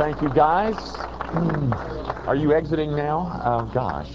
[0.00, 0.76] Thank you, guys.
[2.26, 3.38] Are you exiting now?
[3.44, 4.08] Oh, gosh.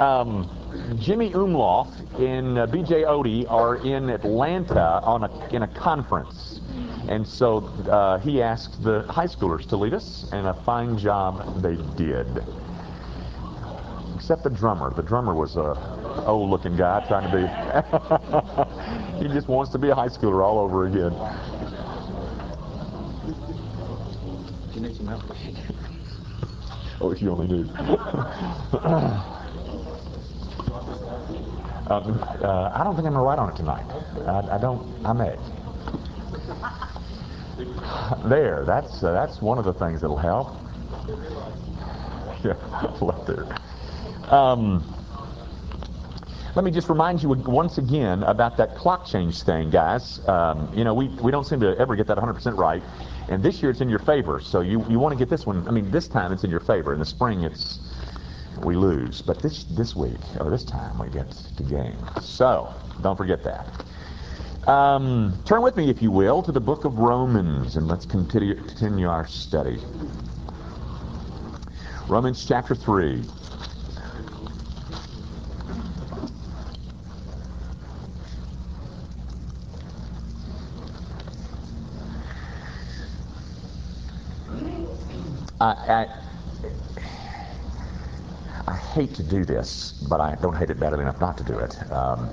[0.00, 0.48] Um,
[0.98, 6.60] Jimmy Umloff and uh, BJ Odie are in Atlanta on a, in a conference.
[7.10, 7.58] And so
[7.90, 12.26] uh, he asked the high schoolers to lead us, and a fine job they did.
[14.16, 14.94] Except the drummer.
[14.94, 19.28] The drummer was a old-looking guy trying to be.
[19.28, 21.12] he just wants to be a high schooler all over again.
[25.12, 25.36] Help.
[27.02, 27.68] Oh, if you only knew.
[31.90, 33.84] Um, uh, I don't think I'm going to write on it tonight.
[34.26, 34.80] I, I don't.
[35.04, 35.36] I may.
[38.30, 38.64] There.
[38.64, 40.56] That's uh, that's one of the things that'll help.
[42.42, 42.54] Yeah,
[43.02, 43.46] left there.
[44.32, 44.82] Um,
[46.54, 50.26] let me just remind you once again about that clock change thing, guys.
[50.28, 52.82] Um, you know, we, we don't seem to ever get that 100% right.
[53.28, 54.40] And this year it's in your favor.
[54.40, 55.66] So you, you want to get this one.
[55.66, 56.92] I mean, this time it's in your favor.
[56.92, 57.80] In the spring it's
[58.62, 59.22] we lose.
[59.22, 61.96] But this this week or this time we get to gain.
[62.20, 63.66] So don't forget that.
[64.68, 68.54] Um, turn with me, if you will, to the book of Romans, and let's continue,
[68.54, 69.80] continue our study.
[72.06, 73.24] Romans chapter 3.
[85.62, 86.08] I,
[88.66, 91.58] I, hate to do this, but I don't hate it badly enough not to do
[91.58, 91.76] it.
[91.92, 92.28] Um,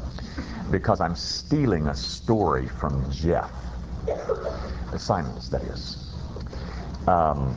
[0.71, 3.51] because I'm stealing a story from Jeff.
[4.97, 6.11] Simon's, that is.
[7.07, 7.55] Um,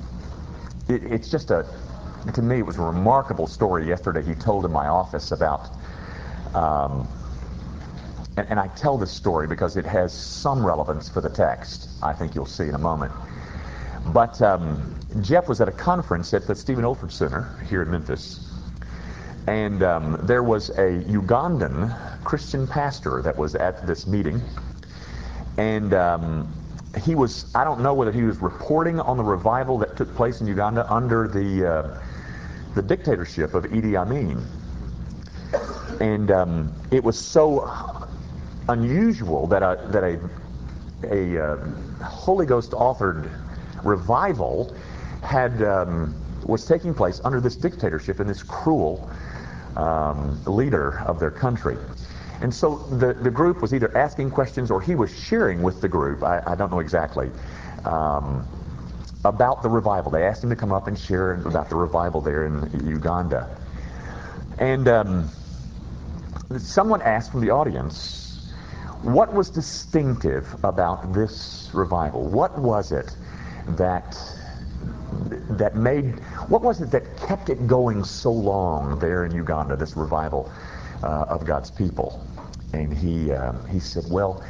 [0.89, 1.67] it, it's just a,
[2.35, 5.71] to me, it was a remarkable story yesterday he told in my office about,
[6.55, 7.09] um,
[8.37, 11.89] and, and I tell this story because it has some relevance for the text.
[12.03, 13.13] I think you'll see in a moment.
[14.13, 18.49] But um, Jeff was at a conference at the Stephen Olford Center here in Memphis.
[19.47, 24.41] And um, there was a Ugandan Christian pastor that was at this meeting.
[25.59, 26.53] And um,
[27.03, 30.41] he was, I don't know whether he was reporting on the revival that took place
[30.41, 32.03] in Uganda under the, uh,
[32.75, 34.43] the dictatorship of Idi Amin.
[36.01, 38.09] And um, it was so
[38.69, 40.21] unusual that a, that a,
[41.05, 41.57] a uh,
[42.05, 43.31] Holy Ghost authored
[43.85, 44.75] revival
[45.23, 49.09] had um, was taking place under this dictatorship and this cruel
[49.77, 51.77] um, leader of their country.
[52.41, 55.89] And so the, the group was either asking questions or he was sharing with the
[55.89, 57.31] group, I, I don't know exactly,
[57.85, 58.47] um,
[59.25, 60.11] about the revival.
[60.11, 63.49] They asked him to come up and share about the revival there in Uganda.
[64.59, 65.29] And um,
[66.59, 68.53] someone asked from the audience,
[69.03, 72.25] what was distinctive about this revival?
[72.27, 73.17] What was it
[73.69, 74.17] that
[75.51, 79.97] that made what was it that kept it going so long there in Uganda this
[79.97, 80.51] revival
[81.03, 82.25] uh, of God's people?
[82.73, 84.43] And he uh, he said well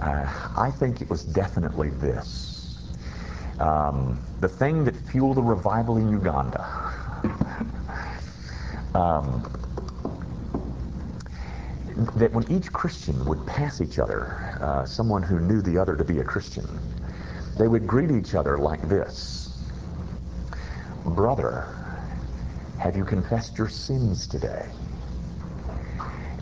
[0.00, 2.50] uh, I think it was definitely this.
[3.58, 6.60] Um, the thing that fueled the revival in Uganda
[8.94, 9.42] um,
[12.16, 16.04] that when each Christian would pass each other uh, someone who knew the other to
[16.04, 16.66] be a Christian
[17.56, 19.53] they would greet each other like this
[21.14, 21.76] Brother,
[22.78, 24.66] have you confessed your sins today?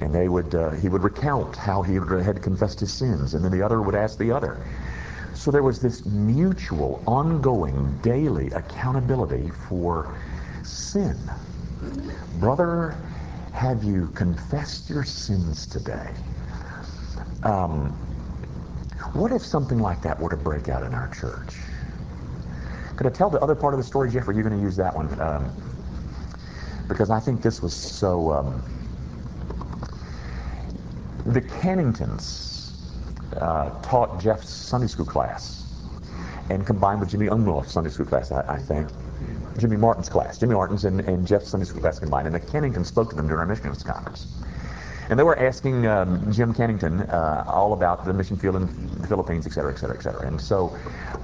[0.00, 3.52] And they would, uh, he would recount how he had confessed his sins, and then
[3.52, 4.58] the other would ask the other.
[5.34, 10.14] So there was this mutual, ongoing, daily accountability for
[10.62, 11.16] sin.
[12.40, 12.96] Brother,
[13.52, 16.10] have you confessed your sins today?
[17.42, 17.90] Um,
[19.12, 21.56] what if something like that were to break out in our church?
[23.02, 24.28] Could I tell the other part of the story, Jeff?
[24.28, 25.08] Or are you going to use that one?
[25.20, 25.50] Um,
[26.86, 28.30] because I think this was so.
[28.30, 28.62] Um,
[31.26, 32.74] the Canningtons
[33.40, 35.64] uh, taught Jeff's Sunday school class,
[36.48, 38.88] and combined with Jimmy Umloff's Sunday school class, I, I, think.
[39.58, 40.38] Jimmy Martin's class.
[40.38, 42.28] Jimmy Martin's and, and Jeff's Sunday school class combined.
[42.28, 44.32] And the Canningtons spoke to them during our missions conference.
[45.10, 48.66] And they were asking um, Jim Cannington uh, all about the mission field in
[49.00, 50.26] the Philippines, et cetera, et cetera, et cetera.
[50.26, 50.76] And so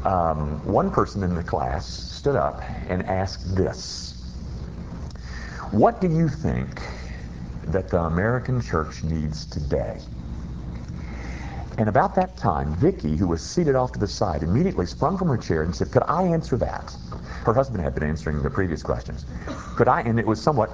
[0.05, 4.15] um, one person in the class stood up and asked this
[5.71, 6.83] What do you think
[7.69, 10.01] that the American church needs today?
[11.79, 15.29] And about that time, Vicky, who was seated off to the side, immediately sprung from
[15.29, 16.95] her chair and said, Could I answer that?
[17.45, 19.25] Her husband had been answering the previous questions.
[19.77, 20.01] Could I?
[20.01, 20.71] And it was somewhat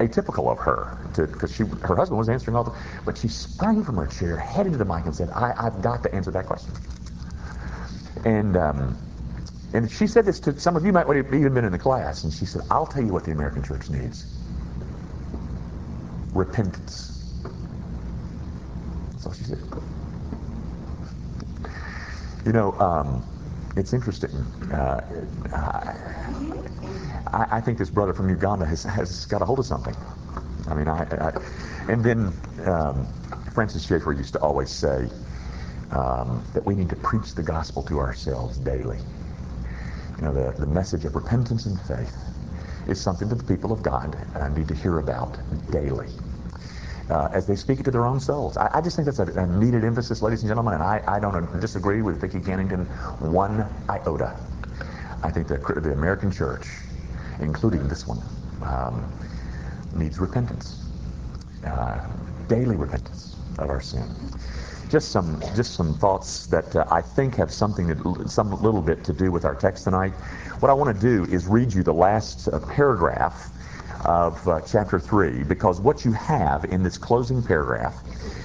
[0.00, 2.74] atypical of her because she her husband was answering all the
[3.06, 6.02] but she sprang from her chair headed to the mic and said I, i've got
[6.04, 6.74] to answer that question
[8.24, 8.96] and um,
[9.72, 12.24] And she said this to some of you might have even been in the class,
[12.24, 14.26] and she said, I'll tell you what the American church needs.
[16.34, 17.34] Repentance.
[19.12, 19.60] That's all she said.
[22.46, 23.24] You know, um,
[23.76, 24.30] it's interesting.
[24.72, 25.00] Uh,
[27.32, 29.94] I, I, think this brother from Uganda has, has got a hold of something.
[30.68, 31.32] I mean, I, I
[31.88, 32.32] and then
[32.64, 33.06] um,
[33.54, 35.08] Francis Schaeffer used to always say
[35.90, 38.98] um, that we need to preach the gospel to ourselves daily.
[40.16, 42.16] You know, the, the message of repentance and faith
[42.88, 45.38] is something that the people of God uh, need to hear about
[45.70, 46.08] daily.
[47.08, 48.56] Uh, as they speak it to their own souls.
[48.56, 51.20] I, I just think that's a, a, needed emphasis, ladies and gentlemen, and I, I
[51.20, 52.84] don't disagree with Vicki Cannington
[53.20, 54.36] one iota.
[55.22, 56.66] I think that the American church,
[57.38, 58.20] including this one,
[58.60, 59.08] um,
[59.94, 60.82] needs repentance,
[61.64, 62.04] uh,
[62.48, 64.02] daily repentance of our sin
[64.88, 69.02] just some just some thoughts that uh, I think have something that, some little bit
[69.04, 70.12] to do with our text tonight.
[70.60, 73.50] What I want to do is read you the last uh, paragraph
[74.06, 77.94] of uh, chapter three because what you have in this closing paragraph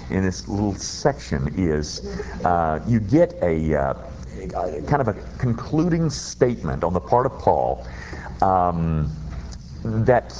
[0.10, 2.04] in this little section is
[2.44, 3.94] uh, you get a, uh,
[4.88, 7.86] kind of a concluding statement on the part of Paul
[8.42, 9.10] um,
[9.84, 10.34] that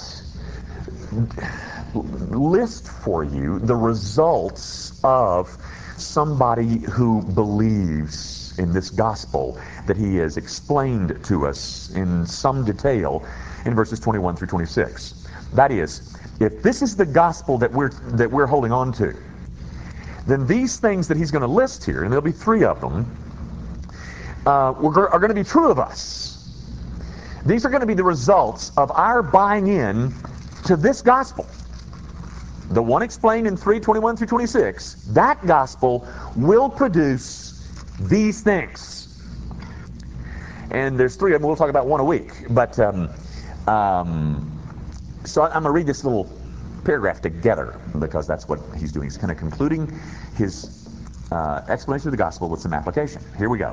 [1.94, 5.56] list for you the results of
[5.98, 13.26] somebody who believes in this gospel that he has explained to us in some detail
[13.66, 15.28] in verses 21 through 26.
[15.54, 19.16] That is, if this is the gospel that we're that we're holding on to,
[20.28, 23.06] then these things that he's going to list here, and there'll be three of them,
[24.46, 26.38] uh, are going to be true of us.
[27.46, 30.14] These are going to be the results of our buying in
[30.66, 31.48] to this gospel
[32.72, 37.61] the one explained in 321 through 26, that gospel will produce
[38.10, 39.08] these things.
[40.72, 41.48] And there's three of them.
[41.48, 42.32] We'll talk about one a week.
[42.50, 43.10] But um,
[43.68, 44.62] um,
[45.26, 46.32] so I'm going to read this little
[46.86, 49.06] paragraph together because that's what he's doing.
[49.06, 50.00] He's kind of concluding
[50.36, 50.90] his
[51.32, 53.22] uh, explanation of the gospel with some application.
[53.38, 53.72] Here we go.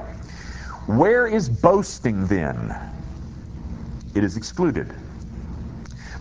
[0.86, 2.74] Where is boasting then?
[4.14, 4.92] It is excluded.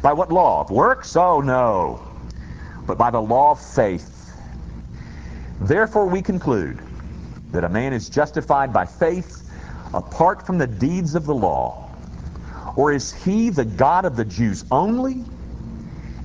[0.01, 0.61] By what law?
[0.61, 1.15] Of works?
[1.15, 2.07] Oh, no
[2.87, 4.33] but by the law of faith.
[5.61, 6.79] Therefore we conclude
[7.51, 9.49] that a man is justified by faith
[9.93, 11.89] apart from the deeds of the law.
[12.75, 15.23] Or is he the God of the Jews only?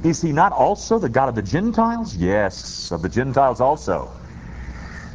[0.05, 2.17] Is he not also the God of the Gentiles?
[2.17, 4.11] Yes, of the Gentiles also.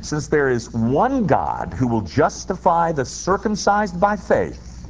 [0.02, 4.88] Since there is one God who will justify the circumcised by faith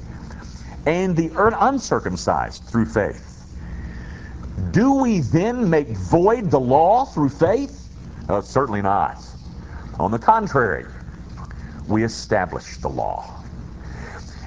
[0.85, 3.23] and the uncircumcised through faith.
[4.71, 7.89] Do we then make void the law through faith?
[8.29, 9.23] Uh, certainly not.
[9.99, 10.85] On the contrary,
[11.87, 13.43] we establish the law.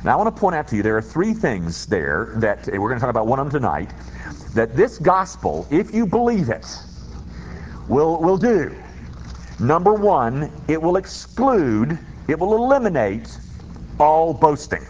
[0.02, 2.88] Now, I want to point out to you there are three things there that we're
[2.88, 3.90] going to talk about one of them tonight.
[4.54, 6.66] That this gospel, if you believe it,
[7.88, 8.74] will, will do.
[9.58, 11.98] Number one, it will exclude,
[12.28, 13.36] it will eliminate
[13.98, 14.86] all boasting.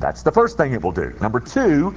[0.00, 1.14] That's the first thing it will do.
[1.20, 1.94] Number two,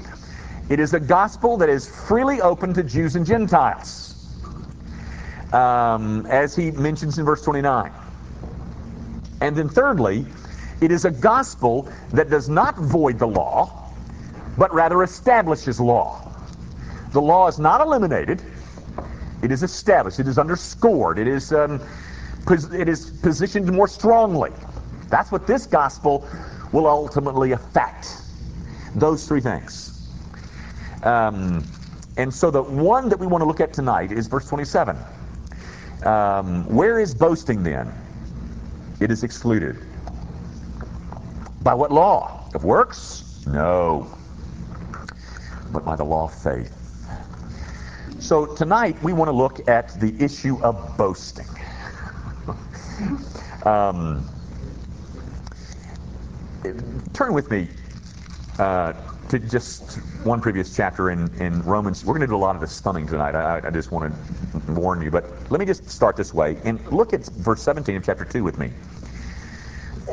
[0.70, 4.28] it is a gospel that is freely open to Jews and Gentiles,
[5.54, 7.92] um, as he mentions in verse 29.
[9.42, 10.26] And then thirdly,
[10.82, 13.92] it is a gospel that does not void the law,
[14.58, 16.32] but rather establishes law.
[17.12, 18.42] The law is not eliminated.
[19.42, 20.20] It is established.
[20.20, 21.20] It is underscored.
[21.20, 21.82] It is, um,
[22.74, 24.52] it is positioned more strongly.
[25.10, 26.28] That's what this gospel
[26.72, 28.18] will ultimately affect.
[28.96, 30.10] Those three things.
[31.04, 31.64] Um,
[32.18, 34.98] and so the one that we want to look at tonight is verse 27.
[36.04, 37.94] Um, where is boasting then?
[39.00, 39.78] It is excluded.
[41.62, 42.50] By what law?
[42.54, 43.44] Of works?
[43.46, 44.08] No.
[45.72, 46.72] But by the law of faith.
[48.20, 51.48] So tonight we want to look at the issue of boasting.
[53.66, 54.28] um,
[57.14, 57.68] turn with me
[58.60, 58.94] uh,
[59.30, 62.06] to just one previous chapter in, in Romans.
[62.06, 63.36] We're going to do a lot of the stunning tonight.
[63.36, 65.12] I, I just want to warn you.
[65.12, 66.58] But let me just start this way.
[66.64, 68.72] And look at verse 17 of chapter 2 with me.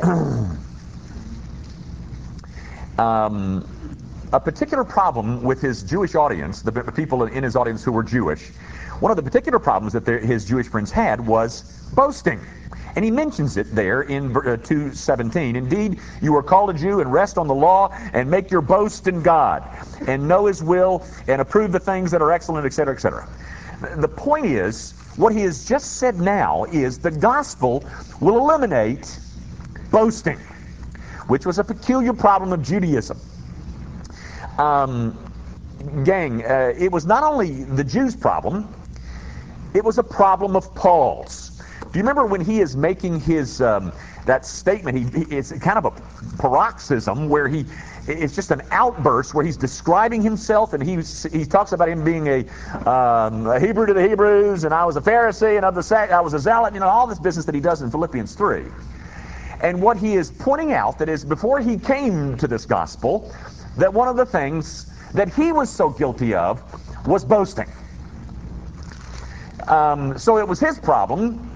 [2.97, 3.67] um,
[4.31, 8.49] a particular problem with his Jewish audience, the people in his audience who were Jewish,
[8.99, 12.39] one of the particular problems that his Jewish friends had was boasting.
[12.95, 15.55] And he mentions it there in uh, 2.17.
[15.55, 19.07] Indeed, you are called a Jew and rest on the law and make your boast
[19.07, 19.63] in God
[20.07, 23.27] and know his will and approve the things that are excellent, etc., etc.
[23.97, 27.83] The point is, what he has just said now is the gospel
[28.21, 29.19] will eliminate
[29.91, 30.39] boasting.
[31.27, 33.17] which was a peculiar problem of Judaism.
[34.57, 35.17] Um,
[36.03, 38.67] gang, uh, it was not only the Jews' problem,
[39.73, 41.52] it was a problem of Paul's.
[41.93, 43.93] Do you remember when he is making his um,
[44.25, 44.97] that statement?
[44.97, 45.91] He, he, it's kind of a
[46.37, 47.65] paroxysm where he
[48.07, 50.95] it's just an outburst where he's describing himself and he
[51.37, 52.39] he talks about him being a,
[52.89, 56.19] um, a Hebrew to the Hebrews and I was a Pharisee and of the I
[56.19, 56.73] was a zealot.
[56.73, 58.65] You know all this business that he does in Philippians three.
[59.61, 63.31] And what he is pointing out that is before he came to this gospel,
[63.77, 66.59] that one of the things that he was so guilty of
[67.07, 67.67] was boasting.
[69.67, 71.52] Um, so it was his problem.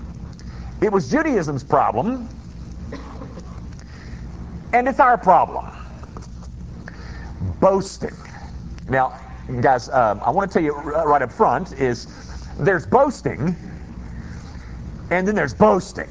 [0.82, 2.30] It was Judaism's problem.
[4.74, 5.66] And it's our problem.
[7.60, 8.16] Boasting.
[8.90, 9.20] Now,
[9.62, 12.08] guys, um, I want to tell you right up front is
[12.60, 13.56] there's boasting
[15.10, 16.10] and then there's boasting.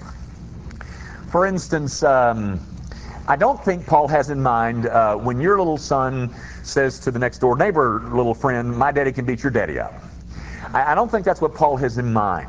[1.30, 2.60] For instance, um,
[3.28, 7.18] I don't think Paul has in mind uh, when your little son says to the
[7.18, 9.94] next door neighbor, little friend, my daddy can beat your daddy up.
[10.72, 12.48] I, I don't think that's what Paul has in mind.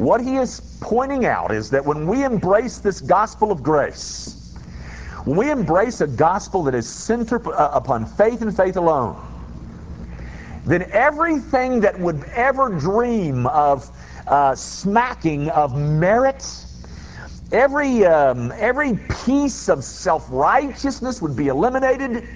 [0.00, 4.56] What he is pointing out is that when we embrace this gospel of grace,
[5.26, 9.22] when we embrace a gospel that is centered uh, upon faith and faith alone,
[10.64, 13.90] then everything that would ever dream of
[14.26, 16.46] uh, smacking of merit,
[17.52, 22.26] every um, every piece of self righteousness would be eliminated.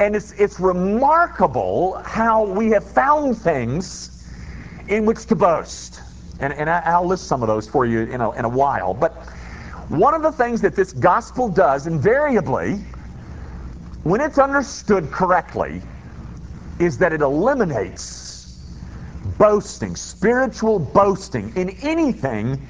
[0.00, 4.16] And it's, it's remarkable how we have found things
[4.88, 6.00] in which to boast.
[6.40, 8.94] And, and I, will list some of those for you in a, in a while.
[8.94, 9.12] But
[9.88, 12.74] one of the things that this gospel does invariably,
[14.02, 15.80] when it's understood correctly,
[16.78, 18.64] is that it eliminates
[19.38, 22.60] boasting, spiritual boasting in anything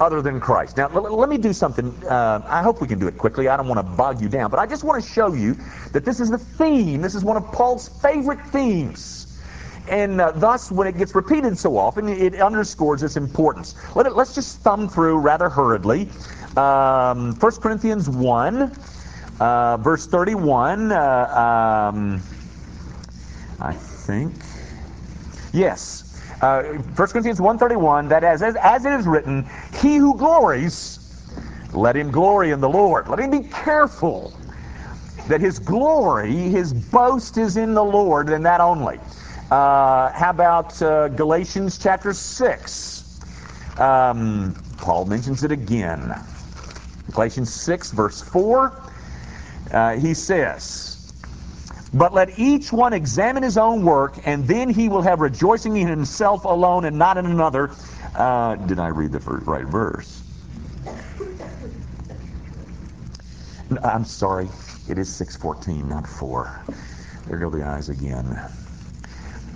[0.00, 0.76] other than Christ.
[0.76, 1.92] Now, l- let me do something.
[2.06, 3.48] Uh, I hope we can do it quickly.
[3.48, 5.56] I don't want to bog you down, but I just want to show you
[5.92, 7.02] that this is the theme.
[7.02, 9.29] This is one of Paul's favorite themes.
[9.88, 13.74] And uh, thus, when it gets repeated so often, it underscores its importance.
[13.96, 16.08] Let it, let's just thumb through rather hurriedly.
[16.56, 18.72] Um, 1 Corinthians 1,
[19.40, 20.92] uh, verse 31.
[20.92, 22.22] Uh, um,
[23.60, 24.32] I think.
[25.52, 26.06] Yes.
[26.40, 29.46] Uh, 1 Corinthians 1.31, that as, as, as it is written,
[29.80, 30.98] he who glories,
[31.74, 33.08] let him glory in the Lord.
[33.08, 34.32] Let him be careful
[35.28, 38.98] that his glory, his boast is in the Lord and that only.
[39.50, 43.20] Uh, how about uh, Galatians chapter 6?
[43.80, 46.14] Um, Paul mentions it again.
[47.10, 48.80] Galatians 6, verse 4.
[49.72, 51.12] Uh, he says,
[51.92, 55.88] but let each one examine his own work, and then he will have rejoicing in
[55.88, 57.72] himself alone and not in another.
[58.14, 60.22] Uh, did I read the right verse?
[63.82, 64.48] I'm sorry.
[64.88, 66.64] It is 614, not 4.
[67.26, 68.40] There go the eyes again.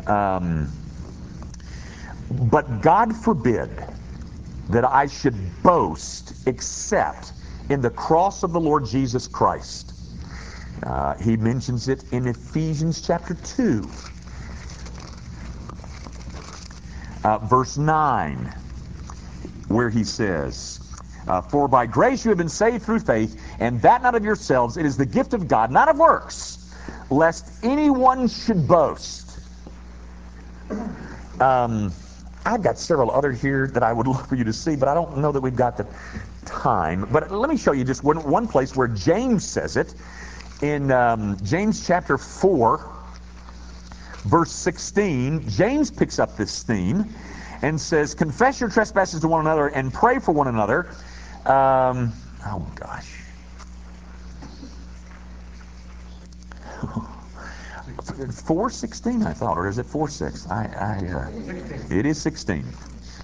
[0.07, 0.71] Um,
[2.31, 3.71] but God forbid
[4.71, 7.33] that I should boast except
[7.71, 9.95] in the cross of the Lord Jesus Christ
[10.83, 13.89] uh, he mentions it in Ephesians chapter 2,
[17.25, 18.37] uh, verse 9,
[19.69, 20.81] where he says,
[21.27, 24.77] uh, For by grace you have been saved through faith, and that not of yourselves.
[24.77, 26.75] It is the gift of God, not of works,
[27.09, 29.24] lest anyone should boast.
[31.41, 31.93] Um,
[32.47, 34.95] I've got several other here that I would love for you to see, but I
[34.95, 35.87] don't know that we've got the
[36.45, 37.09] time.
[37.11, 39.95] But let me show you just one, one place where James says it
[40.63, 42.91] in um, James chapter 4,
[44.25, 47.07] verse 16, James picks up this theme
[47.63, 50.89] and says, Confess your trespasses to one another and pray for one another.
[51.47, 52.13] Um,
[52.47, 53.24] oh, gosh.
[58.15, 60.47] 416, I thought, or is it 46?
[60.51, 62.65] I, I, uh, it is 16.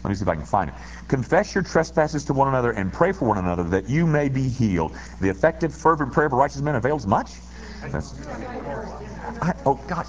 [0.02, 0.76] Let me see if I can find it.
[1.08, 4.48] Confess your trespasses to one another and pray for one another that you may be
[4.48, 4.96] healed.
[5.20, 7.32] The effective, fervent prayer of a righteous man avails much.
[7.82, 10.08] I, oh, gosh.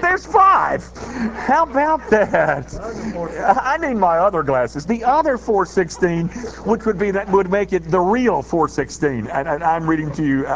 [0.00, 0.84] There's five.
[1.34, 2.72] How about that?
[3.60, 4.86] I need my other glasses.
[4.86, 6.28] The other 416,
[6.64, 9.26] which would be that would make it the real 416.
[9.26, 10.46] And, and I'm reading to you.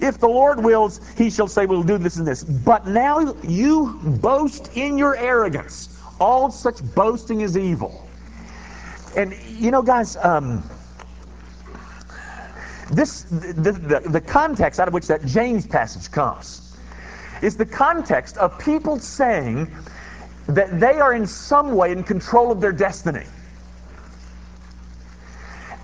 [0.00, 2.44] If the Lord wills, he shall say, we'll do this and this.
[2.44, 6.00] But now you boast in your arrogance.
[6.20, 8.08] All such boasting is evil.
[9.16, 10.62] And, you know, guys, um,
[12.90, 16.76] this, the, the, the context out of which that James passage comes
[17.42, 19.70] is the context of people saying
[20.48, 23.24] that they are in some way in control of their destiny.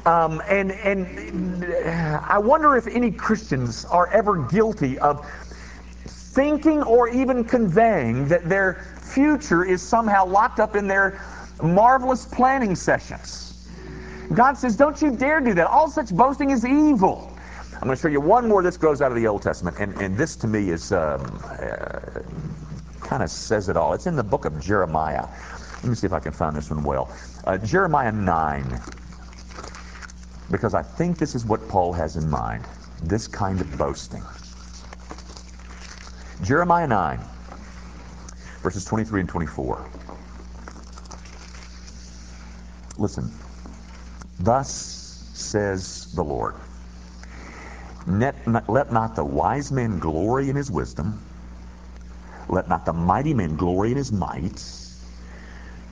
[0.04, 1.64] Um, and, and
[2.24, 5.26] I wonder if any Christians are ever guilty of
[6.04, 11.20] thinking or even conveying that their future is somehow locked up in their
[11.62, 13.45] marvelous planning sessions.
[14.34, 15.66] God says, don't you dare do that.
[15.66, 17.32] All such boasting is evil.
[17.74, 18.62] I'm going to show you one more.
[18.62, 22.00] This grows out of the Old Testament, and, and this to me is um, uh,
[23.00, 23.92] kind of says it all.
[23.92, 25.26] It's in the book of Jeremiah.
[25.74, 27.14] Let me see if I can find this one well.
[27.44, 28.80] Uh, Jeremiah 9
[30.50, 32.64] because I think this is what Paul has in mind
[33.02, 34.22] this kind of boasting.
[36.42, 37.20] Jeremiah 9,
[38.62, 39.90] verses 23 and 24.
[42.98, 43.30] Listen.
[44.40, 46.54] Thus says the Lord
[48.06, 48.46] Let
[48.92, 51.20] not the wise man glory in his wisdom,
[52.48, 54.62] let not the mighty man glory in his might,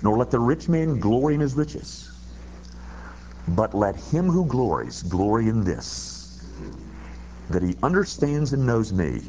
[0.02, 2.10] nor let the rich man glory in his riches.
[3.48, 6.42] But let him who glories glory in this,
[7.50, 9.22] that he understands and knows me,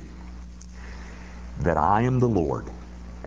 [1.61, 2.69] that I am the Lord,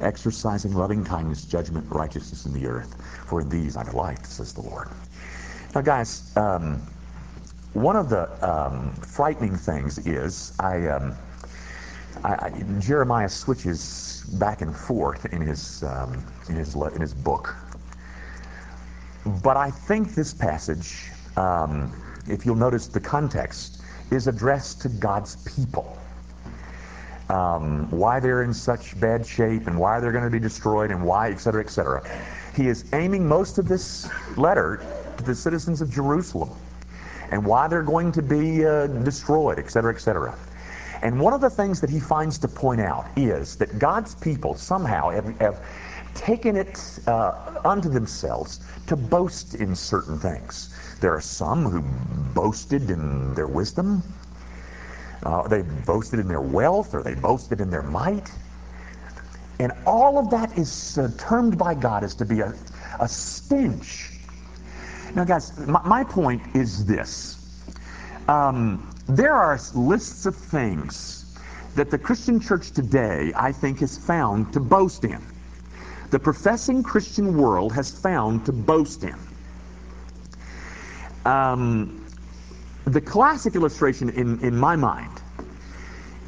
[0.00, 2.96] exercising loving kindness, judgment, righteousness in the earth.
[3.26, 4.88] For in these I delight, says the Lord.
[5.74, 6.80] Now, guys, um,
[7.74, 11.14] one of the um, frightening things is I, um,
[12.24, 17.54] I, I, Jeremiah switches back and forth in his um, in his in his book
[19.42, 21.92] but I think this passage, um,
[22.28, 25.98] if you'll notice the context, is addressed to God's people.
[27.28, 31.04] Um, why they're in such bad shape and why they're going to be destroyed and
[31.04, 32.02] why, et cetera, et cetera.
[32.56, 34.08] He is aiming most of this
[34.38, 34.82] letter
[35.18, 36.50] to the citizens of Jerusalem
[37.30, 40.38] and why they're going to be uh, destroyed, et cetera, et cetera.
[41.02, 44.54] And one of the things that he finds to point out is that God's people
[44.54, 45.60] somehow have, have
[46.14, 50.74] taken it uh, unto themselves to boast in certain things.
[51.00, 51.82] There are some who
[52.34, 54.02] boasted in their wisdom.
[55.22, 58.28] Uh, they boasted in their wealth or they boasted in their might.
[59.60, 62.54] And all of that is uh, termed by God as to be a,
[62.98, 64.17] a stench.
[65.18, 67.44] Now, guys, my, my point is this.
[68.28, 71.36] Um, there are lists of things
[71.74, 75.20] that the Christian church today, I think, has found to boast in
[76.10, 79.16] the professing Christian world has found to boast in.
[81.24, 82.06] Um,
[82.84, 85.20] the classic illustration in, in my mind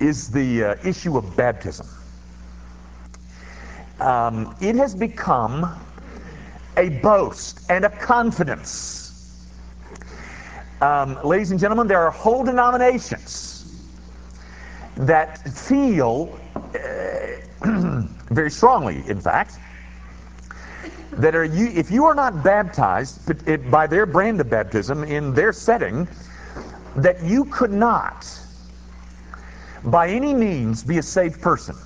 [0.00, 1.86] is the uh, issue of baptism.
[4.00, 5.78] Um, it has become
[6.80, 9.46] a boast and a confidence.
[10.80, 13.70] Um, ladies and gentlemen, there are whole denominations
[14.96, 16.38] that feel
[16.74, 19.58] uh, very strongly, in fact,
[21.12, 25.52] that are you if you are not baptized by their brand of baptism in their
[25.52, 26.08] setting
[26.96, 28.26] that you could not
[29.84, 31.76] by any means be a saved person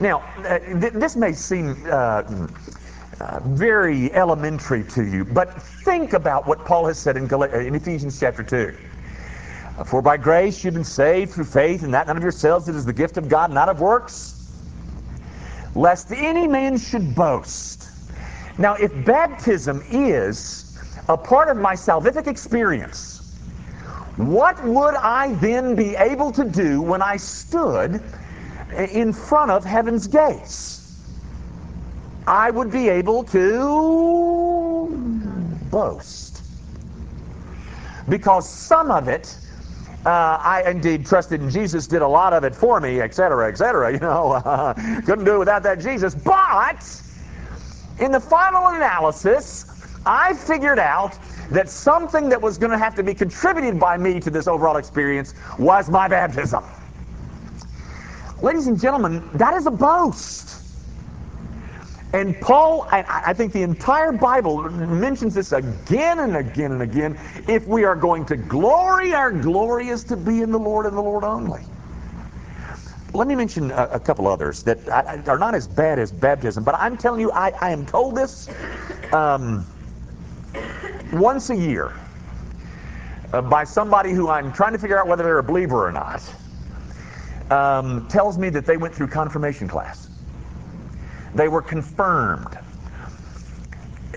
[0.00, 2.22] now uh, th- this may seem uh,
[3.20, 7.74] uh, very elementary to you but think about what paul has said in, Gal- in
[7.74, 8.76] ephesians chapter 2
[9.84, 12.84] for by grace you've been saved through faith and that not of yourselves it is
[12.84, 14.34] the gift of god not of works
[15.74, 17.78] lest any man should boast
[18.58, 20.76] now, if baptism is
[21.08, 23.38] a part of my salvific experience,
[24.16, 28.02] what would I then be able to do when I stood
[28.76, 30.77] in front of heaven's gates?
[32.28, 34.88] I would be able to
[35.70, 36.42] boast.
[38.06, 39.34] Because some of it,
[40.04, 43.92] uh, I indeed trusted in Jesus, did a lot of it for me, etc., etc.
[43.94, 44.74] You know, uh,
[45.06, 46.14] couldn't do it without that Jesus.
[46.14, 46.84] But
[47.98, 49.64] in the final analysis,
[50.04, 51.18] I figured out
[51.50, 54.76] that something that was going to have to be contributed by me to this overall
[54.76, 56.62] experience was my baptism.
[58.42, 60.67] Ladies and gentlemen, that is a boast.
[62.14, 67.18] And Paul, I, think the entire Bible mentions this again and again and again.
[67.46, 70.96] If we are going to glory, our glory is to be in the Lord and
[70.96, 71.60] the Lord only.
[73.12, 74.88] Let me mention a, a couple others that
[75.28, 78.48] are not as bad as baptism, but I'm telling you, I, I am told this
[79.12, 79.66] um,
[81.12, 81.92] once a year
[83.34, 86.22] uh, by somebody who I'm trying to figure out whether they're a believer or not.
[87.50, 90.07] Um, tells me that they went through confirmation class.
[91.38, 92.58] They were confirmed.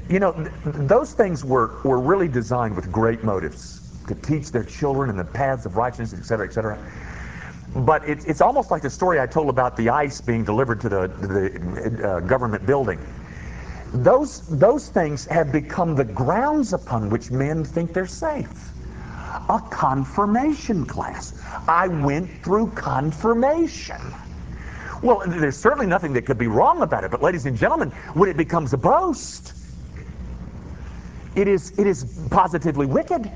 [0.10, 4.64] You know, th- those things were, were really designed with great motives to teach their
[4.66, 6.78] children in the paths of righteousness, et cetera, et cetera.
[7.76, 10.90] But it's, it's almost like the story I told about the ice being delivered to
[10.90, 13.00] the, the uh, government building.
[13.94, 18.72] those, those things have become the grounds upon which men think they're safe.
[19.50, 21.34] A confirmation class.
[21.68, 24.02] I went through confirmation.
[25.02, 28.30] Well, there's certainly nothing that could be wrong about it, but ladies and gentlemen, when
[28.30, 29.54] it becomes a boast,
[31.36, 33.32] it is, it is positively wicked.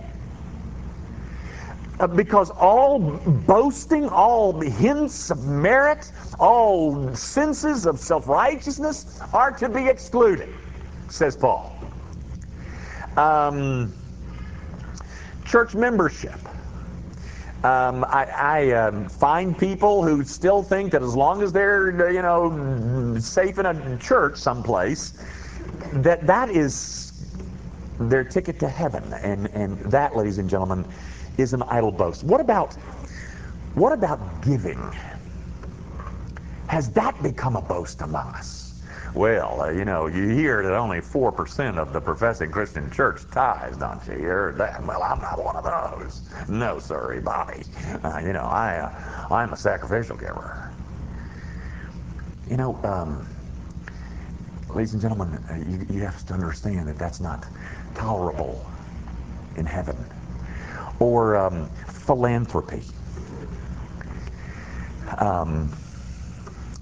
[1.98, 9.88] Uh, because all boasting, all hints of merit, all senses of self-righteousness are to be
[9.88, 10.50] excluded,
[11.08, 11.74] says Paul.
[13.16, 13.94] Um,
[15.46, 16.36] church membership.
[17.66, 22.22] Um, I, I um, find people who still think that as long as they're, you
[22.22, 25.14] know, safe in a church someplace,
[25.94, 27.26] that that is
[28.00, 29.04] their ticket to heaven.
[29.14, 30.86] And, and that, ladies and gentlemen,
[31.40, 32.24] is an idle boast.
[32.24, 32.76] What about,
[33.74, 34.80] what about giving?
[36.68, 38.65] Has that become a boast among us?
[39.16, 43.78] Well, uh, you know, you hear that only 4% of the professing Christian church tithes,
[43.78, 44.16] don't you?
[44.16, 44.86] You that?
[44.86, 46.22] Well, I'm not one of those.
[46.50, 47.64] No, sorry, Bobby.
[48.04, 50.70] Uh, you know, I, uh, I'm a sacrificial giver.
[52.50, 53.26] You know, um,
[54.70, 57.46] ladies and gentlemen, uh, you, you have to understand that that's not
[57.96, 58.70] tolerable
[59.56, 59.96] in heaven.
[61.00, 62.84] Or um, philanthropy.
[65.20, 65.72] Um,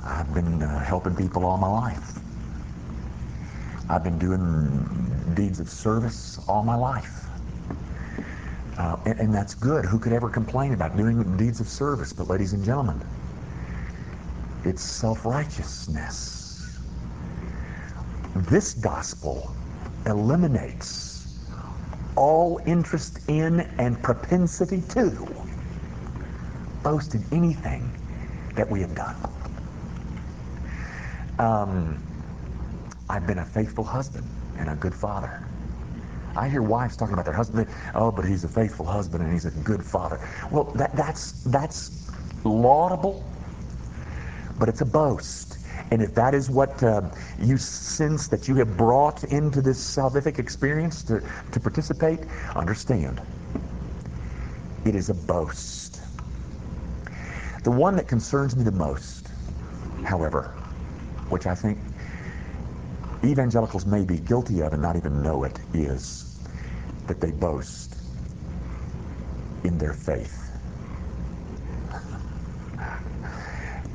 [0.03, 2.12] I've been uh, helping people all my life.
[3.89, 7.25] I've been doing deeds of service all my life.
[8.77, 9.85] Uh, and, and, that's good.
[9.85, 12.11] Who could ever complain about doing deeds of service?
[12.11, 12.99] But ladies and gentlemen,
[14.63, 16.79] it's self-righteousness.
[18.35, 19.53] This gospel
[20.07, 21.37] eliminates
[22.15, 25.27] all interest in and propensity to
[26.81, 27.91] boast in anything
[28.55, 29.15] that we have done.
[31.37, 32.01] Um,
[33.09, 35.43] I've been a faithful husband and a good father.
[36.35, 37.67] I hear wives talking about their husband.
[37.93, 40.19] Oh, but he's a faithful husband and he's a good father.
[40.51, 42.11] Well, that, that's that's
[42.43, 43.23] laudable,
[44.57, 45.59] but it's a boast.
[45.91, 47.01] And if that is what uh,
[47.39, 52.21] you sense that you have brought into this salvific experience to, to participate,
[52.55, 53.21] understand
[54.85, 56.01] it is a boast.
[57.63, 59.29] The one that concerns me the most,
[60.03, 60.55] however,
[61.29, 61.77] which I think
[63.23, 66.39] evangelicals may be guilty of and not even know it is
[67.07, 67.95] that they boast
[69.63, 70.39] in their faith.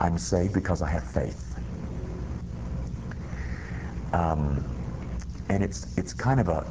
[0.01, 1.45] I'm saved because I have faith.
[4.13, 4.65] Um,
[5.49, 6.67] and it's it's kind of a,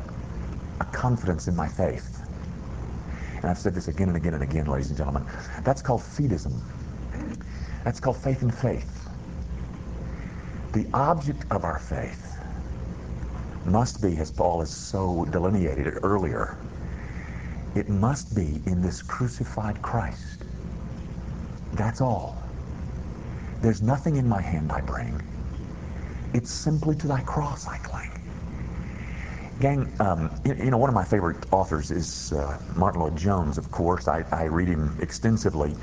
[0.80, 2.24] a confidence in my faith.
[3.42, 5.26] And I've said this again and again and again, ladies and gentlemen.
[5.64, 6.54] That's called fideism.
[7.84, 9.08] That's called faith in faith.
[10.74, 12.37] The object of our faith
[13.68, 16.58] must be, as Paul has so delineated it earlier,
[17.76, 20.44] it must be in this crucified Christ.
[21.74, 22.42] That's all.
[23.62, 25.22] There's nothing in my hand I bring.
[26.34, 28.12] It's simply to thy cross I cling.
[29.60, 33.72] Gang, um, you, you, know, one of my favorite authors is uh, Martyn Lloyd-Jones, of
[33.72, 34.08] course.
[34.08, 35.76] I, I, read him extensively.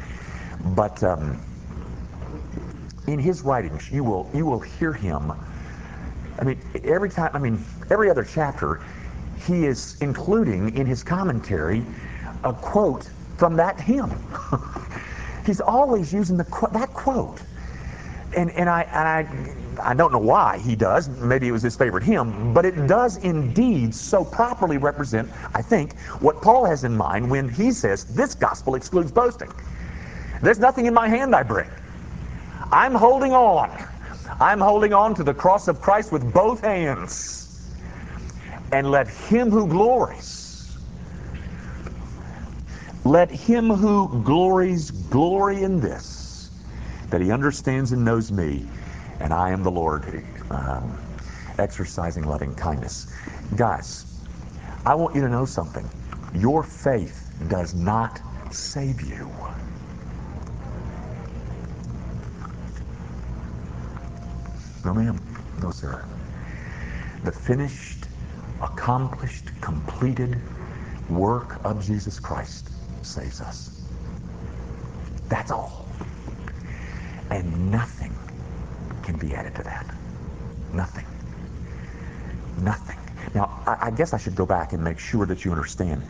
[0.77, 1.41] But um,
[3.09, 5.33] in his writings, you will, you will hear him
[6.39, 8.81] I mean, every time, I mean, every other chapter,
[9.47, 11.85] he is including in his commentary
[12.43, 14.11] a quote from that hymn.
[15.47, 17.43] He's always using the that quote.
[18.37, 19.09] And, and, I, and
[19.81, 21.09] I, I don't know why he does.
[21.09, 22.53] Maybe it was his favorite hymn.
[22.53, 27.49] But it does indeed so properly represent, I think, what Paul has in mind when
[27.49, 29.53] he says this gospel excludes boasting.
[30.43, 31.69] There's nothing in my hand I bring.
[32.73, 33.71] I'm holding on.
[34.41, 37.41] I'm holding on to the cross of Christ with both hands.
[38.73, 40.77] And let him who glories,
[43.05, 46.51] let him who glories glory in this,
[47.11, 48.67] that he understands and knows me,
[49.21, 50.99] and I am the Lord, um,
[51.59, 53.07] exercising loving kindness.
[53.55, 54.07] Guys,
[54.85, 55.89] I want you to know something.
[56.35, 58.21] Your faith does not
[58.51, 59.31] save you.
[64.85, 65.19] No, ma'am.
[65.63, 66.05] No, sir.
[67.25, 68.05] The finished,
[68.61, 70.39] accomplished, completed
[71.09, 72.69] work of Jesus Christ
[73.03, 73.83] saves us.
[75.29, 75.87] That's all.
[77.31, 78.15] And nothing
[79.03, 79.87] can be added to that.
[80.73, 81.07] Nothing.
[82.59, 82.99] Nothing.
[83.35, 86.03] Now, I, I guess I should go back and make sure that you understand.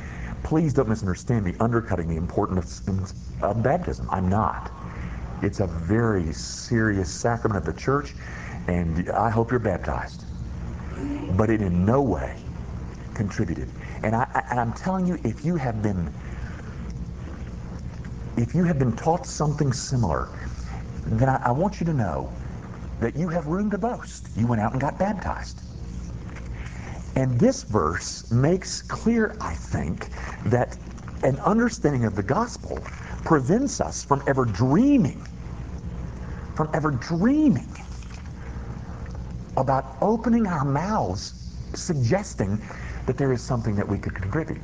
[0.42, 2.82] Please don't misunderstand me undercutting the importance
[3.40, 4.08] of baptism.
[4.10, 4.70] I'm not.
[5.42, 8.14] It's a very serious sacrament of the church
[8.68, 10.24] and I hope you're baptized.
[11.37, 12.37] but it in no way
[13.14, 13.68] contributed.
[14.05, 16.12] And, I, and I'm telling you, if you have been
[18.37, 20.29] if you have been taught something similar,
[21.07, 22.33] then I, I want you to know
[23.00, 24.29] that you have room to boast.
[24.37, 25.62] You went out and got baptized.
[27.16, 30.11] And this verse makes clear, I think,
[30.46, 30.79] that
[31.22, 32.79] an understanding of the gospel
[33.24, 35.27] prevents us from ever dreaming,
[36.57, 37.68] from ever dreaming
[39.57, 41.33] about opening our mouths
[41.75, 42.61] suggesting
[43.07, 44.61] that there is something that we could contribute.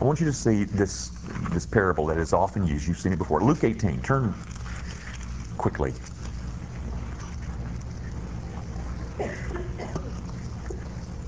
[0.00, 1.10] I want you to see this
[1.50, 2.86] this parable that is often used.
[2.86, 3.40] You've seen it before.
[3.40, 4.02] Luke 18.
[4.02, 4.34] Turn
[5.56, 5.94] quickly.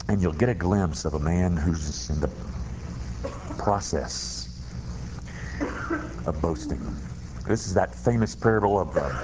[0.09, 2.31] And you'll get a glimpse of a man who's in the
[3.59, 4.49] process
[6.27, 6.81] of boasting.
[7.47, 9.23] This is that famous parable of uh,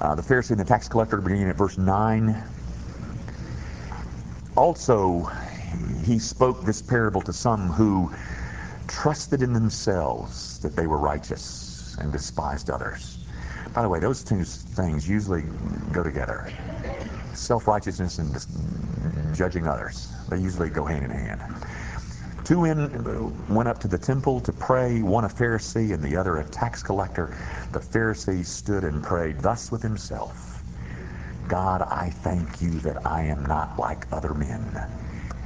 [0.00, 2.42] uh, the Pharisee and the tax collector, beginning at verse 9.
[4.56, 5.28] Also,
[6.04, 8.12] he spoke this parable to some who
[8.86, 13.18] trusted in themselves that they were righteous and despised others.
[13.74, 15.42] By the way, those two things usually
[15.92, 16.52] go together.
[17.32, 20.12] Self-righteousness and judging others.
[20.28, 21.40] They usually go hand in hand.
[22.44, 26.36] Two men went up to the temple to pray, one a Pharisee and the other
[26.36, 27.34] a tax collector.
[27.72, 30.62] The Pharisee stood and prayed thus with himself
[31.48, 34.62] God, I thank you that I am not like other men,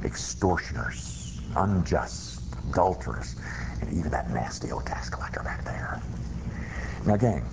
[0.03, 3.35] extortioners, unjust, adulterers,
[3.81, 6.01] and even that nasty old tax collector back there.
[7.05, 7.45] Now, gang,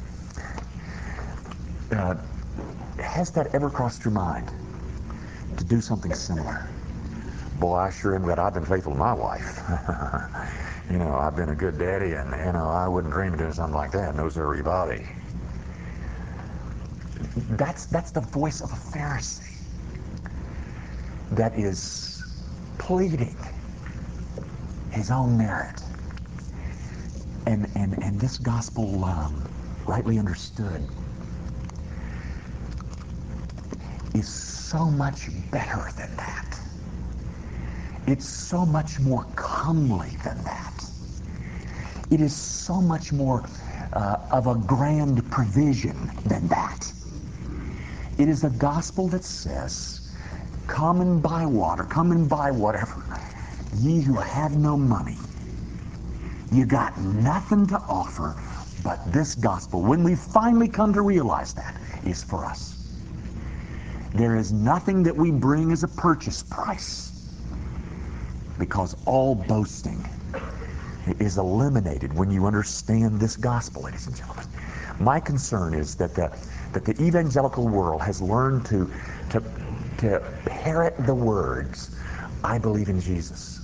[1.93, 2.17] uh,
[3.01, 4.51] has that ever crossed your mind
[5.57, 6.69] to do something similar?
[7.59, 9.61] Boy, I sure am glad I've been faithful to my wife.
[10.91, 13.53] you know, I've been a good daddy, and, you know, I wouldn't dream of doing
[13.53, 14.15] something like that.
[14.15, 15.07] No, sir, body.
[17.51, 19.43] That's, that's the voice of a Pharisee
[21.33, 22.23] that is
[22.79, 23.37] pleading
[24.91, 25.83] his own merit.
[27.47, 29.49] And, and, and this gospel, um,
[29.87, 30.83] rightly understood,
[34.15, 36.66] is so much better than that.
[38.07, 40.85] It's so much more comely than that.
[42.11, 43.45] It is so much more
[43.93, 46.93] uh, of a grand provision than that.
[48.17, 50.09] It is a gospel that says,
[50.69, 53.03] Come and buy water, come and buy whatever.
[53.79, 55.19] Ye who have no money,
[56.53, 58.37] you got nothing to offer
[58.85, 59.83] but this gospel.
[59.83, 62.89] When we finally come to realize that, is for us.
[64.15, 67.16] There is nothing that we bring as a purchase price
[68.59, 70.05] because all boasting
[71.21, 74.45] is eliminated when you understand this gospel, ladies and gentlemen.
[74.99, 76.35] My concern is that the,
[76.73, 78.91] that the evangelical world has learned to,
[79.31, 79.43] to,
[79.99, 81.97] to parrot the words,
[82.43, 83.61] I believe in Jesus.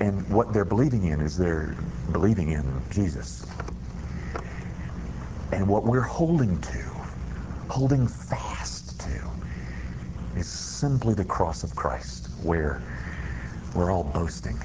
[0.00, 1.74] And what they're believing in is they're
[2.12, 3.46] believing in Jesus.
[5.52, 6.84] And what we're holding to,
[7.68, 9.22] holding fast to,
[10.38, 12.82] is simply the cross of Christ, where
[13.74, 14.58] where all boasting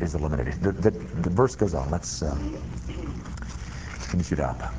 [0.00, 0.54] is eliminated.
[0.62, 1.90] The, the, the verse goes on.
[1.90, 2.34] Let's uh,
[4.10, 4.72] finish it up.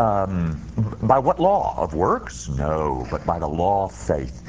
[0.00, 0.60] Um,
[1.02, 1.74] by what law?
[1.76, 2.48] Of works?
[2.48, 4.42] No, but by the law of faith.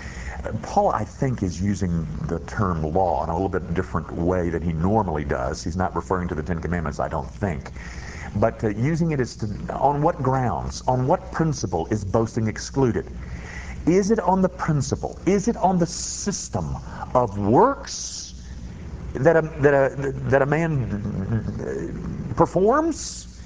[0.62, 4.62] Paul, I think, is using the term law in a little bit different way than
[4.62, 5.64] he normally does.
[5.64, 7.72] He's not referring to the Ten Commandments, I don't think.
[8.36, 13.08] But uh, using it as to, on what grounds, on what principle is boasting excluded?
[13.86, 15.18] Is it on the principle?
[15.26, 16.76] Is it on the system
[17.14, 18.33] of works
[19.14, 23.42] that a, that a, that a man performs?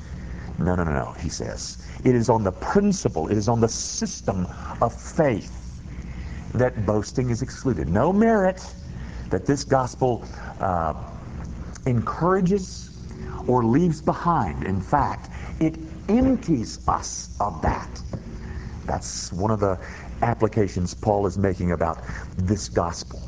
[0.59, 1.85] No, no, no, no, he says.
[2.03, 4.47] It is on the principle, it is on the system
[4.81, 5.81] of faith
[6.53, 7.89] that boasting is excluded.
[7.89, 8.65] No merit
[9.29, 10.25] that this gospel
[10.59, 10.93] uh,
[11.85, 12.89] encourages
[13.47, 14.63] or leaves behind.
[14.63, 15.77] In fact, it
[16.09, 17.89] empties us of that.
[18.85, 19.77] That's one of the
[20.21, 22.01] applications Paul is making about
[22.37, 23.21] this gospel.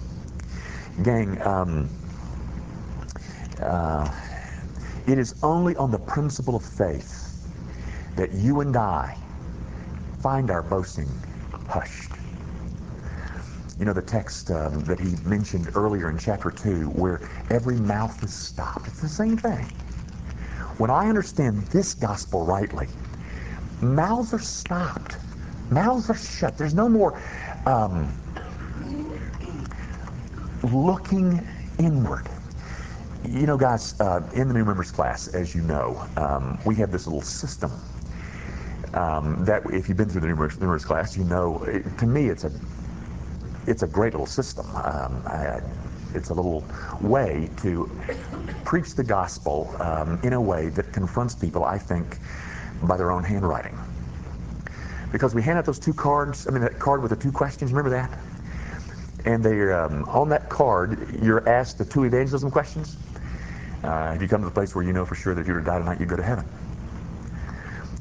[1.04, 1.90] Gang, um,
[3.62, 4.12] uh,
[5.08, 7.48] it is only on the principle of faith
[8.16, 9.18] that you and I
[10.22, 11.10] find our boasting
[11.68, 12.12] hushed.
[13.80, 18.22] You know, the text um, that he mentioned earlier in chapter 2, where every mouth
[18.24, 18.88] is stopped.
[18.88, 19.66] It's the same thing.
[20.78, 22.88] When I understand this gospel rightly,
[23.82, 25.18] mouths are stopped.
[25.72, 26.58] Mouths are shut.
[26.58, 27.22] There's no more
[27.66, 28.12] um,
[30.64, 31.46] looking
[31.78, 32.28] inward.
[33.26, 36.92] You know, guys, uh, in the new members class, as you know, um, we have
[36.92, 37.72] this little system
[38.94, 42.28] um, that if you've been through the new members, class, you know, it, to me,
[42.28, 42.52] it's a
[43.68, 44.66] it's a great little system.
[44.76, 45.62] Um, I,
[46.16, 46.64] it's a little
[47.02, 47.92] way to
[48.64, 52.18] preach the gospel um, in a way that confronts people, I think,
[52.84, 53.78] by their own handwriting.
[55.12, 57.72] Because we hand out those two cards, I mean, that card with the two questions,
[57.72, 58.18] remember that?
[59.26, 62.96] And they um, on that card, you're asked the two evangelism questions.
[63.84, 65.54] Uh, if you come to the place where you know for sure that if you
[65.54, 66.46] were to die tonight, you'd go to heaven.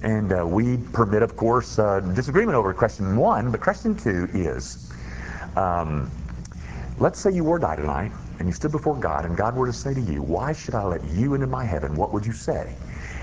[0.03, 4.93] And uh, we permit, of course, uh, disagreement over question one, but question two is,
[5.57, 6.11] um,
[6.99, 9.67] let's say you were to die tonight, and you stood before God, and God were
[9.67, 11.97] to say to you, why should I let you into my heaven?
[11.97, 12.75] What would you say?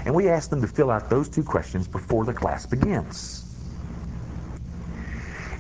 [0.06, 3.42] And we ask them to fill out those two questions before the class begins.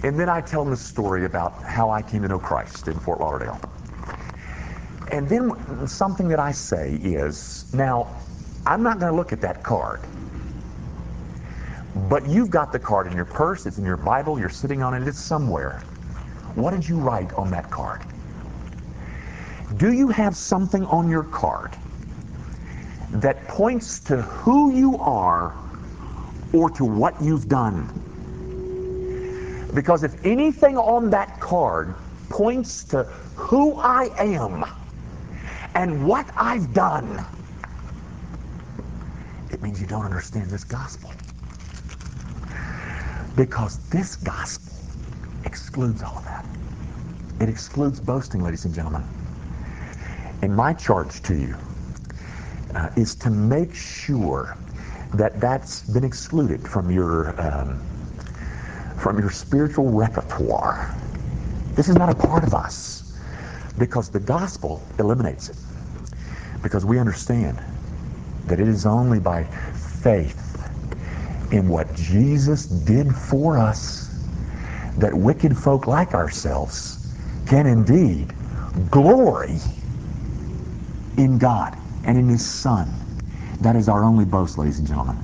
[0.04, 3.00] And then I tell them the story about how I came to know Christ in
[3.00, 3.60] Fort Lauderdale.
[5.12, 8.08] And then something that I say is, now,
[8.66, 10.02] I'm not going to look at that card.
[12.10, 14.94] But you've got the card in your purse, it's in your Bible, you're sitting on
[14.94, 15.82] it, it's somewhere.
[16.56, 18.02] What did you write on that card?
[19.78, 21.72] Do you have something on your card
[23.12, 25.56] that points to who you are
[26.54, 27.88] or to what you've done?
[29.74, 31.96] Because if anything on that card
[32.30, 33.04] points to
[33.36, 34.66] who I am
[35.76, 37.24] and what I've done,
[39.52, 41.12] it means you don't understand this gospel.
[43.36, 44.74] Because this gospel
[45.44, 46.46] excludes all of that.
[47.42, 49.04] It excludes boasting, ladies and gentlemen.
[50.42, 51.56] And my charge to you
[52.74, 54.58] uh, is to make sure
[55.14, 57.82] that that's been excluded from your um,
[58.98, 60.96] from your spiritual repertoire.
[61.74, 63.18] This is not a part of us
[63.78, 65.58] because the gospel eliminates it.
[66.66, 67.62] Because we understand
[68.48, 70.68] that it is only by faith
[71.52, 74.26] in what Jesus did for us
[74.98, 77.16] that wicked folk like ourselves
[77.48, 78.34] can indeed
[78.90, 79.60] glory
[81.18, 82.92] in God and in His Son.
[83.62, 85.18] That is our only boast, ladies and gentlemen.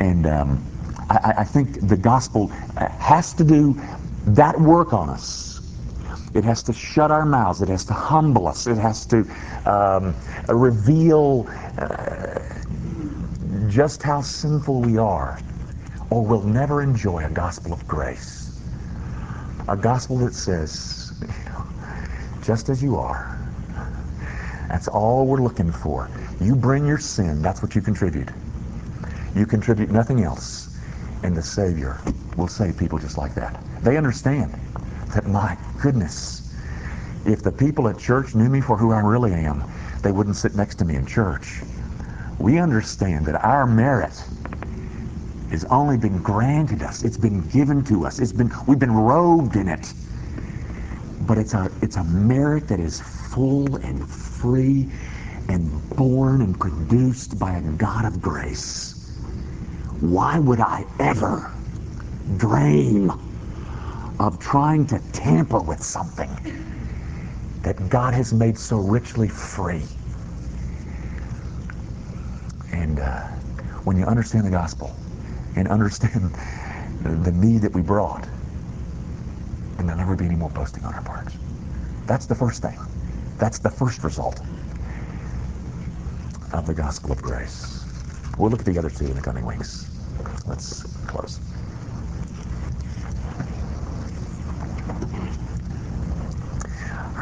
[0.00, 0.64] And um,
[1.10, 3.80] I, I think the gospel has to do
[4.26, 5.49] that work on us.
[6.34, 7.60] It has to shut our mouths.
[7.60, 8.66] It has to humble us.
[8.66, 9.26] It has to
[9.66, 10.14] um,
[10.48, 12.38] reveal uh,
[13.68, 15.40] just how sinful we are,
[16.10, 18.60] or we'll never enjoy a gospel of grace.
[19.68, 21.12] A gospel that says,
[22.42, 23.36] just as you are.
[24.68, 26.08] That's all we're looking for.
[26.40, 28.28] You bring your sin, that's what you contribute.
[29.34, 30.70] You contribute nothing else
[31.22, 32.00] and the Savior
[32.36, 33.62] will save people just like that.
[33.82, 34.54] They understand
[35.14, 36.54] that, my goodness,
[37.26, 39.64] if the people at church knew me for who I really am,
[40.02, 41.60] they wouldn't sit next to me in church.
[42.38, 44.22] We understand that our merit
[45.50, 47.04] has only been granted us.
[47.04, 48.18] It's been given to us.
[48.18, 49.92] It's been we've been robed in it.
[51.26, 54.90] But it's a it's a merit that is full and free
[55.48, 59.18] and born and produced by a God of grace.
[60.00, 61.52] Why would I ever
[62.38, 63.12] dream
[64.20, 66.28] of trying to tamper with something
[67.62, 69.82] that God has made so richly free?
[72.70, 73.22] And uh,
[73.84, 74.94] when you understand the gospel
[75.56, 76.34] and understand
[77.02, 78.28] the need that we brought,
[79.76, 81.34] then there'll never be any more boasting on our parts.
[82.06, 82.78] That's the first thing.
[83.38, 84.38] That's the first result
[86.52, 87.86] of the gospel of grace.
[88.36, 89.90] We'll look at the other two in the coming weeks.
[90.46, 91.40] Let's close.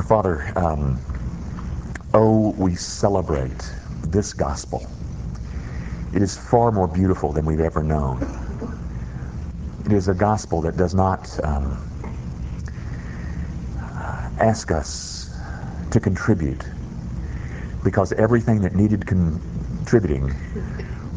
[0.08, 0.98] Father, um,
[2.14, 4.86] oh, we celebrate this gospel.
[6.14, 8.22] It is far more beautiful than we've ever known.
[9.84, 11.76] It is a gospel that does not um,
[14.40, 15.38] ask us
[15.90, 16.64] to contribute
[17.84, 20.34] because everything that needed contributing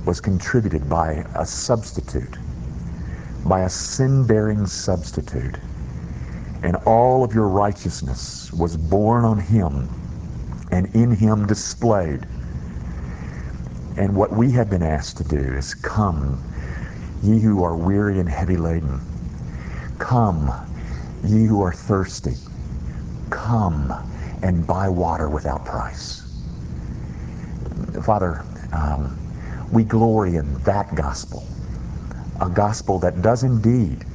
[0.06, 2.38] was contributed by a substitute,
[3.46, 5.56] by a sin-bearing substitute.
[6.64, 9.90] And all of your righteousness was born on him
[10.72, 12.26] and in him displayed.
[13.98, 16.40] And what we have been asked to do is come,
[17.24, 19.00] ye who are weary and heavy laden.
[20.00, 20.52] Come,
[21.24, 22.36] ye who are thirsty.
[23.30, 23.94] Come
[24.44, 26.22] and buy water without price.
[28.04, 29.18] Father, um,
[29.72, 31.44] we glory in that gospel.
[32.40, 34.06] A gospel that does indeed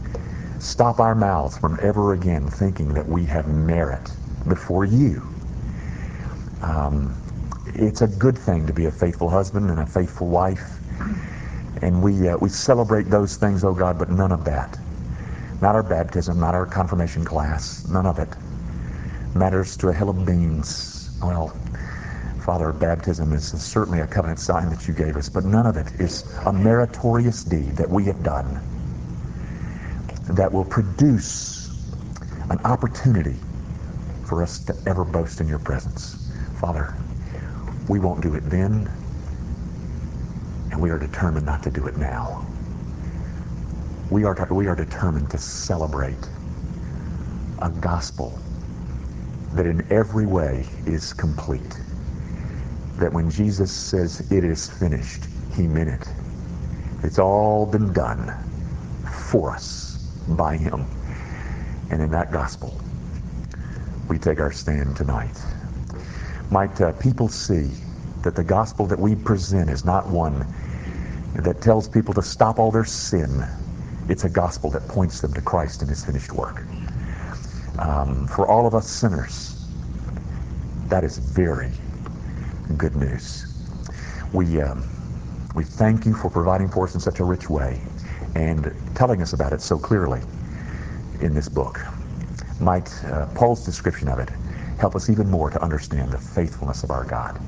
[0.67, 4.11] stop our mouths from ever again thinking that we have merit
[4.49, 5.23] before you.
[6.61, 7.15] Um,
[7.75, 10.79] it's a good thing to be a faithful husband and a faithful wife.
[11.83, 14.77] And we, uh, we celebrate those things, oh God, but none of that.
[15.63, 18.29] Not our baptism, not our confirmation class, none of it.
[19.37, 21.17] Matters to a hill of beans.
[21.23, 21.57] Well,
[22.45, 26.01] Father, baptism is certainly a covenant sign that you gave us, but none of it
[26.01, 28.61] is a meritorious deed that we have done
[30.29, 31.67] that will produce
[32.51, 33.37] an opportunity
[34.25, 36.31] for us to ever boast in your presence.
[36.61, 36.95] Father,
[37.89, 38.91] we won't do it then,
[40.71, 42.45] and we are determined not to do it now.
[44.11, 46.29] We are, we are determined to celebrate
[47.63, 48.39] a gospel
[49.55, 51.81] that in every way is complete.
[52.99, 55.25] That when Jesus says it is finished,
[55.55, 56.09] he meant it.
[57.03, 58.33] It's all been done
[59.31, 59.86] for us
[60.35, 60.85] by him.
[61.91, 62.81] And in that gospel,
[64.09, 65.37] we take our stand tonight.
[66.51, 67.71] Might uh, people see
[68.23, 70.47] that the gospel that we present is not one
[71.35, 73.45] that tells people to stop all their sin.
[74.09, 76.63] It's a gospel that points them to Christ and his finished work.
[77.79, 79.67] Um, for all of us sinners,
[80.89, 81.71] that is very
[82.77, 83.47] good news.
[84.33, 84.85] We, um,
[85.55, 87.81] we thank you for providing for us in such a rich way
[88.37, 90.21] and telling us about it so clearly
[91.23, 91.81] in this book.
[92.61, 94.31] Might uh, Paul's description of it
[94.79, 97.41] help us even more to understand the faithfulness of our God.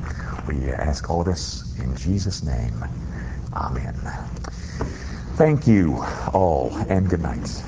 [0.49, 2.85] We ask all this in Jesus' name.
[3.55, 3.95] Amen.
[5.37, 7.65] Thank you all, and good night.